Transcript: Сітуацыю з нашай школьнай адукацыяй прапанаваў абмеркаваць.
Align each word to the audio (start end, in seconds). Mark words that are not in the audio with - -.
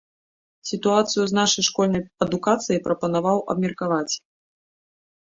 Сітуацыю 0.69 1.23
з 1.31 1.35
нашай 1.39 1.65
школьнай 1.67 2.03
адукацыяй 2.25 2.79
прапанаваў 2.87 3.37
абмеркаваць. 3.55 4.13